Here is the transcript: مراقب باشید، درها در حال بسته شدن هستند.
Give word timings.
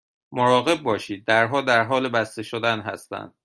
مراقب 0.31 0.83
باشید، 0.83 1.25
درها 1.25 1.61
در 1.61 1.83
حال 1.83 2.09
بسته 2.09 2.43
شدن 2.43 2.79
هستند. 2.81 3.33